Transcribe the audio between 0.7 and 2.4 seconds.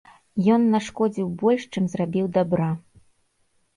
нашкодзіў больш, чым зрабіў